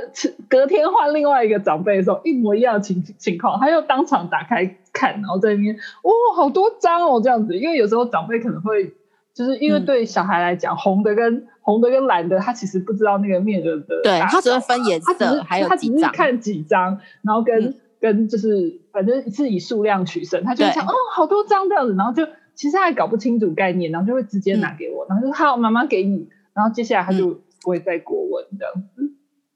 [0.49, 7.57] 隔天换另外一个长辈的时候，一模一样的情情况，他又当场打开看，然后在那边，哦，好多张哦，这样子。
[7.57, 8.93] 因为有时候长辈可能会，
[9.33, 28.73] 就是因为对小孩来讲，嗯、红的跟 红的跟蓝的，他其实不知道那个面额的，对他只会分颜色，他还有他只是看几张，然后跟、嗯、跟就是反正是以数量取胜，他就会想，哦，好多张这样子，然后就其实他还搞不清楚概念，然后就会直接拿给我，嗯、然后就说好，妈妈给你，然后接下来他就不会再过问这样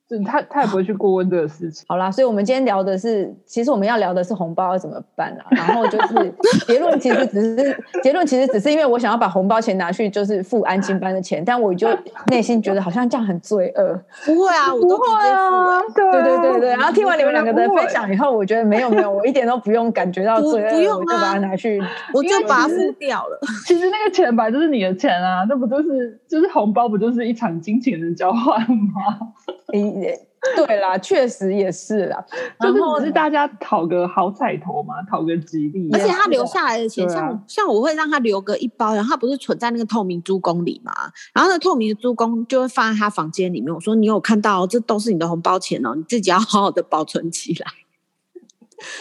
[0.07, 0.19] 子。
[0.23, 1.85] 他他也不会去过问这个事情。
[1.87, 5.45] 好啦，所以我们今天聊的是，其实我们要聊的是红包要怎么办啦。
[5.51, 6.33] 然后就是
[6.67, 11.87] 结论，其实只是结论，其实只是因为我想要把红包钱拿去就是付安心班的钱，但我就
[12.27, 13.99] 内心觉得好像这样很罪恶。
[14.25, 15.93] 不会啊，我都直接付。
[15.95, 16.69] 对对对对。
[16.69, 21.81] 然后听完你们两个的分享以后，我觉得没有没有，我一点都不用感觉到罪恶，不用啊，我就把它拿去，
[22.13, 23.39] 我就把它付掉了。
[23.65, 29.17] 其实那个钱本来就是你的钱啊，那不就是就是红包不就是一场金钱的交换吗？
[30.55, 32.23] 对啦，确实也是啦，
[32.59, 35.89] 就是只是大家讨个好彩头嘛，讨个吉利。
[35.91, 40.93] 而且他留下来的钱，像、啊、像我会让他留个一包，然后他不是存在那个透明珠公里嘛，
[41.33, 43.73] 然后那透明的珠公就会放在他房间里面。
[43.73, 47.65] 我说你有看到，这都是你的红包钱哦，你自己要好好的保存起来。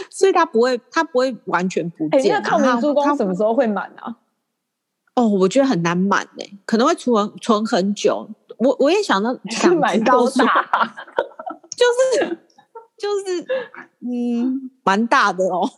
[0.09, 2.33] 所以他不会，他不会完全不见。
[2.33, 4.16] 那透明珠公什么时候会满啊？
[5.14, 8.31] 哦，我觉得很难满呢，可能会存存很久。
[8.59, 10.45] 我我也想到想买多大。
[11.77, 11.85] 就
[12.23, 12.38] 是
[12.97, 13.45] 就是
[14.01, 15.69] 嗯，蛮大的哦。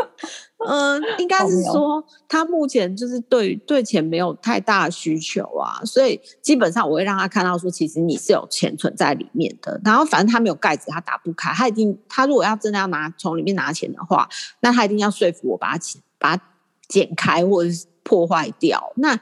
[0.66, 9.78] 嗯，应该是说他目前就是对对钱没有太大的需求啊，所以基本上我会让他看到说，其实你是有钱存在里面的。
[9.84, 11.52] 然后反正他没有盖子，他打不开。
[11.52, 14.26] 他一定，他如果要真的要拿从里面拿钱的话，
[14.60, 15.84] 那他一定要说服我把它
[16.18, 16.42] 把它
[16.88, 18.92] 剪开或者是破坏掉。
[18.96, 19.20] 那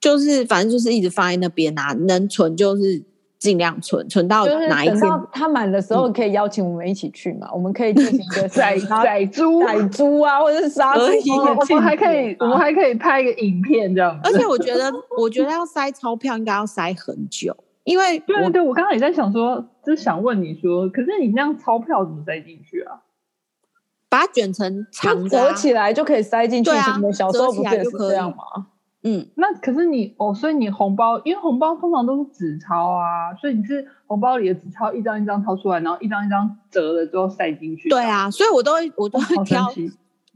[0.00, 3.04] 就是反正就是一直放在那边啊，能存就是。
[3.38, 5.00] 尽量存存到哪一天？
[5.30, 7.46] 他满的时候可以邀请我们一起去嘛？
[7.46, 11.02] 嗯、我们可以进行一个 宰宰猪、宰猪啊，或者是杀猪。
[11.56, 14.18] 我们还可以，我们还可以拍一个影片这样。
[14.24, 23.02] 而且我觉得， 我觉得要塞钞票应该要塞很久，因为对对对，我刚刚也在想说，就是想问你说，可是你那样钞票怎么塞进去啊？
[24.08, 26.70] 把它卷成长折起来就可以塞进去。
[26.70, 28.66] 对啊，小时候不是也是这样吗？
[29.16, 37.88] 嗯，那可是你哦，所以你红包，因为红包通常都是纸钞啊，所以你是红包里的纸钞一张一张掏出来，然后一张一张折了之后塞进去。
[37.88, 39.72] 对啊，所以我都会我都会挑，哦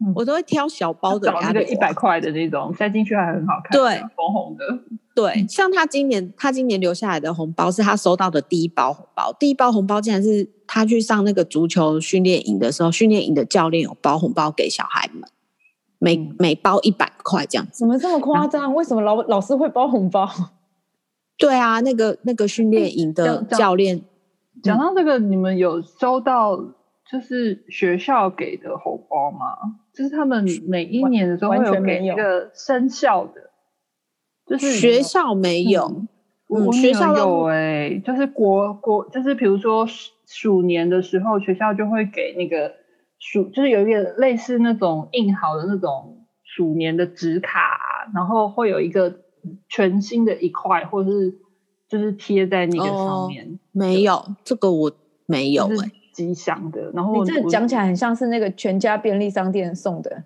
[0.01, 4.79] 嗯、我都会挑小包的，找那个一百块的那种塞进去还很好看，对，红红的。
[5.15, 15.29] 对，像他今年他今年留下来的红包是他收到的第一包红包，第一包红包竟然是他去上那个足球训练营的时候，训练营的教练有包红包给小孩们。
[16.05, 18.73] 每每包一百块这样子，怎么这么夸张？
[18.73, 20.29] 嗯、为什么老老师会包红包？
[21.39, 24.03] 对啊，那个那个训练营的教练
[24.65, 26.57] 讲到这个，你们有收到
[27.09, 29.79] 就是学校给的红包吗？
[29.95, 33.51] 就是他们每一年的时候会有给一个生效的，
[34.45, 35.87] 就是学校没有，
[36.49, 39.87] 嗯、我学校有哎、欸，就是国国就是比如说
[40.27, 42.82] 鼠年的时候，学校就会给那个。
[43.25, 49.15] 鼠就是有一个类似那种印好的那种鼠年的纸卡，然后会有一个
[49.69, 51.33] 全新的一块，或者是
[51.89, 53.47] 就是贴在那个上面。
[53.47, 54.93] 哦、没有对这个我
[55.27, 56.91] 没有哎、欸，吉祥的。
[56.93, 60.25] 然后你这讲起来很像是那个全家便利商店送的，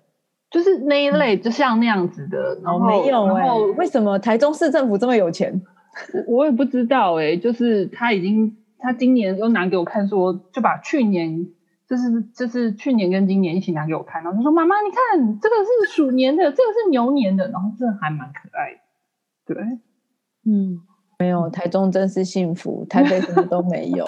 [0.49, 2.55] 就是那一类，就像那样子的。
[2.55, 5.61] 嗯、然后没有哎、欸，后为什么台中市政府这么有钱？
[6.25, 11.47] 我也不知道哎、欸，就是他已经他今年又拿给我看说，就把去年。
[11.87, 18.79] 就是就是去年跟今年一起拿给我看，然后就说妈妈，你看这个是鼠年的，这个是牛年的，然后这还蛮可爱的。
[19.45, 19.63] 对，
[20.45, 20.81] 嗯，
[21.17, 24.05] 没有，台中真是幸福，台北什么都没有。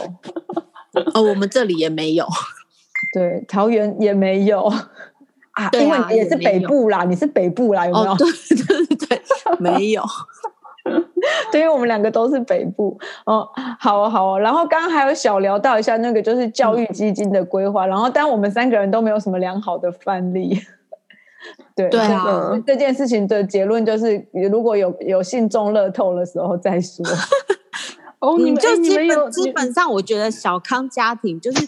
[1.14, 2.28] 哦，我们这里也没有。
[3.14, 4.64] 对，桃园也没有
[5.52, 8.12] 啊，对啊，因为也是北部啦，你是北部啦，有没有？
[8.12, 9.22] 哦、对对对对，
[9.60, 10.04] 没有。
[11.52, 13.48] 对，因为我们两个都是北部哦，
[13.80, 14.40] 好哦，好哦。
[14.40, 20.60] 然后刚刚还有小聊到一下那个就是教育基金的规划，嗯、然后但我们三个人都没有什么良好的范例。
[21.76, 27.06] 对对啊，这件事情的结论就是，如果有有幸中乐透的时候再说。
[28.20, 31.68] 哦，你们就基本基本上，我觉得小康家庭就是。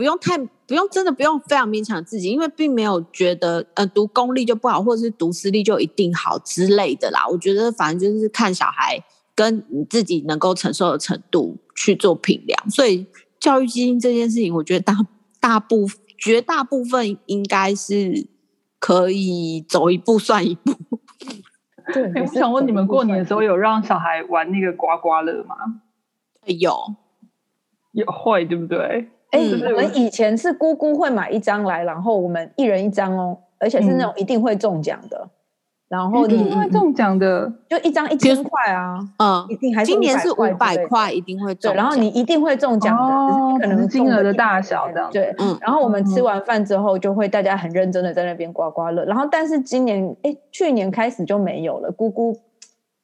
[0.00, 7.28] 不用太不用，真的不用非常勉强自己，因为并没有觉得呃读公立就不好，或者是读私立就一定好之类的啦。
[7.28, 8.98] 我觉得反正就是看小孩
[9.34, 12.70] 跟你自己能够承受的程度去做评量。
[12.70, 13.06] 所以
[13.38, 14.94] 教育基金这件事情，我觉得大
[15.38, 15.86] 大部
[16.16, 18.26] 绝大部分应该是
[18.78, 20.72] 可以走一步算一步。
[21.92, 25.56] 对，欸、我想问你们，过年的时候有让小孩玩那个刮刮乐吗？
[26.58, 26.74] 有，
[27.92, 29.10] 有会对不对？
[29.30, 35.18] 哎，欸、我们以前是姑姑会买一张来，然后我们一人一张哦，而且是那种一定会中奖的。
[35.18, 35.30] 嗯、
[35.88, 41.74] 然后一定会中奖的，就一张一千块啊，嗯，一定还是今年是五百块，一定会中。
[41.74, 45.10] 然后你一定会中奖的，哦、只是可能金额的大小这样。
[45.12, 45.58] 对，嗯。
[45.60, 49.04] 然后我们吃完饭之后，就会大家很认真的在那边刮刮乐。
[49.04, 52.36] 然后，但是今年，哎，去年开始就没有了，姑姑。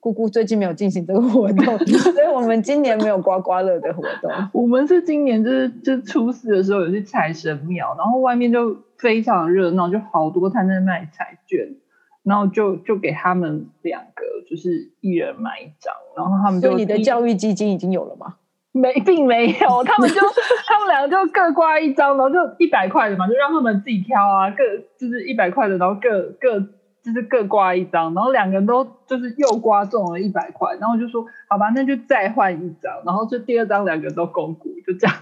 [0.07, 4.31] 姑姑最近没有进行这个活动， 所以我们今年没有刮刮乐的活动。
[4.55, 11.75] 我们是今年就是就初四的时候有去财神庙，然后外面就非常热闹，就好多摊在卖彩券，
[12.23, 16.77] 然后就就给他们两个，就是一人买一张，然后他们就。
[16.77, 18.37] 你的教育基金已经有了吗？
[18.71, 20.21] 没，并没有，他们就
[20.69, 24.63] 他们两个就各刮一张，然后就一百块的嘛，就让他们自己挑啊，各
[24.97, 26.65] 就是一百块的，然后各各。
[27.07, 35.17] 就是各刮一张，然后两个人都就是又刮中了一百块，然后我就说好吧，那就再换一张，然后就第二张两个人都公股，就这样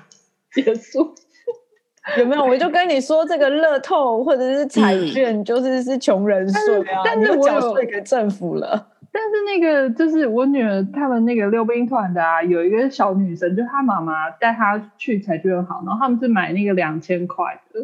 [0.51, 1.15] 结束。
[2.17, 2.43] 有没有？
[2.43, 8.89] 我就跟你说，这个乐透或者是彩券，就是是穷人税啊，但是我缴税给政府了。
[9.13, 17.81] 但是那个就是我女儿他们那个溜冰团的啊，有一个小女生，就她妈妈带她去彩券行，然后他们是买那个两千块的。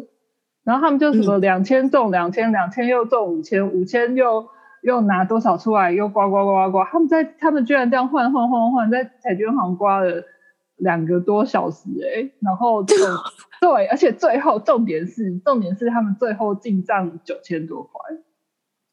[0.63, 4.47] 然后他们就什么两千中两千，两千又中五千，五千又
[4.83, 6.85] 又拿多少出来，又刮刮刮刮刮。
[6.85, 10.23] 他们在他们居然这样换换换换，在彩券行刮了
[10.77, 12.95] 两个多小时哎、欸，然后就
[13.61, 18.15] 对，而且最后重点是重点是他们最后进账九千多块。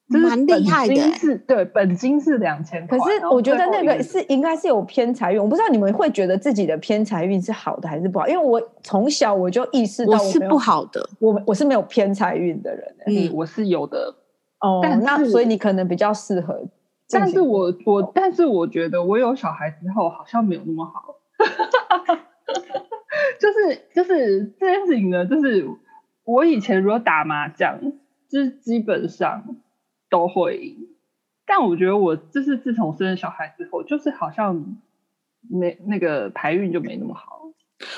[0.09, 2.99] 蛮厉害的，是对，本金是两千块。
[2.99, 8.27] 可是我觉得那个是应该是有偏财运，我不知道你们会觉得自己的偏财运是好的还是不好？
[8.27, 12.95] 因为我从小我就意识到我是不好的，我我是没有偏财运的人。
[13.07, 14.15] 嗯，我是有的。
[14.61, 16.59] 哦，但那所以你可能比较适合。
[17.11, 21.17] 但是我我但是我觉得我有小孩之后好像没有那么好。
[23.39, 25.69] 就是就是这件事情呢，就是
[26.25, 27.79] 我以前如果打麻将，
[28.31, 29.45] 就是基本上。
[30.11, 30.89] 都会赢，
[31.47, 34.77] 但我觉得我就是自从生了小孩之后，就是好像
[35.49, 37.43] 没那个排运就没那么好。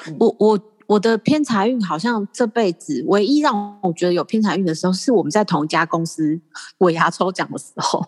[0.09, 6.41] 嗯、我我我的偏财运好像这辈子唯一让我觉得有偏财运的时候，是我们在同一家公司
[6.79, 8.01] 尾牙抽奖的时候。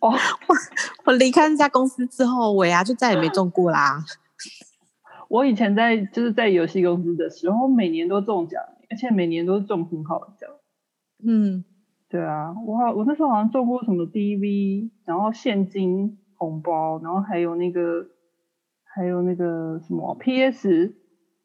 [0.00, 0.54] 哦，我
[1.06, 4.04] 我离开那家公司之后，尾牙就再也没中过啦。
[5.28, 10.50] 我以前在就是在游戏公司的时候，每年都中奖，而且每年都中很好的奖。
[11.24, 11.64] 嗯。
[12.10, 18.04] 对啊，我好，我那时候好像做过什么 DV，然后现金红包，然后还有那个，
[18.82, 20.92] 还有那个什么 PS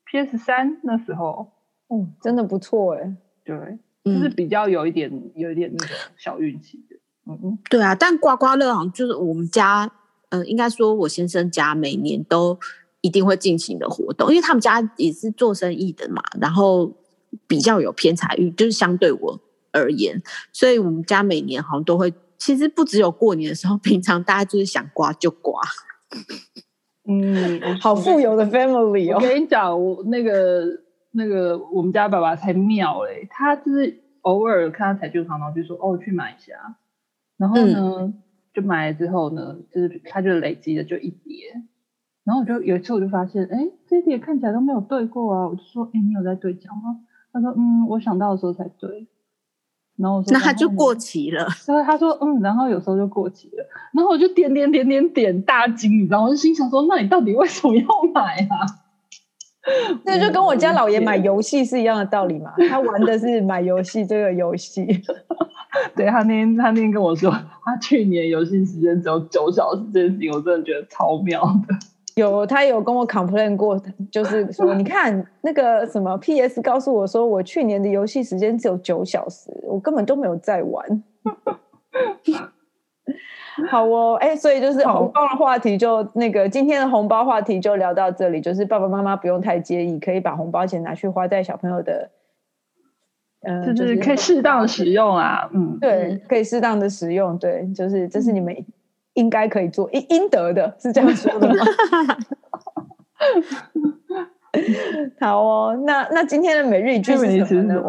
[0.05, 1.51] PS 三那时候，
[1.87, 3.55] 哦，真的不错哎，对，
[4.03, 6.95] 就是比较有一点、嗯、有一点那个小运气的，
[7.31, 9.83] 嗯嗯，对啊，但刮刮乐好像就是我们家，
[10.29, 12.57] 嗯、呃，应该说我先生家每年都
[13.01, 16.91] 一定会进行的活动，因为他们家也是做生意的嘛，然后
[17.45, 19.39] 比较有偏财运，就是相对我。
[19.75, 20.21] 而言，
[20.53, 25.61] 所以我们家每年好像都会，其实不只有过年的时候，平常大家就是想刮就刮。
[27.07, 29.17] 嗯，好富有的 family 哦。
[29.17, 30.65] 我跟你讲，我那个
[31.11, 36.77] 那个我们家爸爸才妙嘞，他就是偶尔看到彩券行，然后就说哦去买一下，
[37.37, 38.23] 然后呢、嗯、
[38.53, 41.61] 就买了之后呢，就是他就累积了就一叠，
[42.23, 47.01] 然后我就有一次我就发现，哎，这一叠看起来都没有对过啊，我就说，哎，你有在对奖吗？
[47.31, 49.07] 他说，嗯，我想到的时候才对。
[49.97, 51.47] 然后我说，那他就过期了。
[51.67, 53.65] 然后他说，嗯，然后有时候就过期了。
[53.93, 56.25] 然后我就点点点点点大惊，你知道吗？
[56.25, 58.83] 我就心想说，那你到底为什么要买啊？
[60.05, 62.53] 那就跟我家老爷买游戏是一样的道理嘛。
[62.69, 64.85] 他玩的是买游戏这个游戏。
[65.95, 67.31] 对，他那天他那天跟我说，
[67.63, 71.75] 他去年游戏时间只有九小时，这件事情我真的觉得超妙的。
[72.15, 73.77] 有，他有跟我 complain 过，
[74.09, 81.03] 就是说， 你看那个什么 PS 告诉我说，我去年的游戏时间只有九小时，我根本都没有在玩。
[83.69, 92.11] 好哦，哎，所以就是红包的话题就那个今天的红包话题就聊到这里，就是爸爸妈妈不用太介意，可以把红包钱拿去花在小朋友的，
[93.41, 98.55] 嗯、呃，就是可以适当的使用啊，嗯，对，可以适当的使用，对，就是这是你们。
[99.15, 101.65] 应该可以做，应应得的，是这样说的吗？
[105.19, 107.83] 好哦，那那今天的每日一句是什么呢？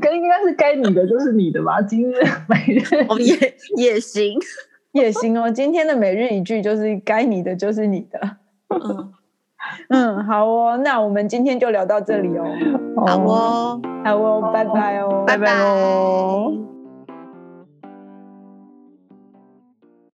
[0.00, 1.82] 该应该是该你的就是你的吧。
[1.82, 2.14] 今日
[2.46, 2.82] 每日
[3.18, 3.54] 也
[3.94, 4.38] 也行
[4.92, 5.50] 也行哦。
[5.50, 8.20] 今天的每日一句就是该你的就是你的。
[8.68, 9.12] 嗯
[9.88, 12.44] 嗯，好哦，那我们今天就聊到这里哦。
[13.04, 16.77] 好哦，好哦，拜拜哦，拜拜哦。